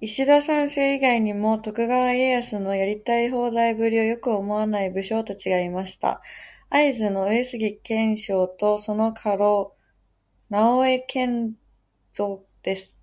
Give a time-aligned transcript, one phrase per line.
[0.00, 6.22] 石田三成以外にも、徳川家康のやりたい放題ぶりをよく思わない武将達がいました。
[6.70, 9.74] 会津の「上杉景勝」とその家老
[10.50, 11.56] 「直江兼
[12.12, 12.96] 続」です。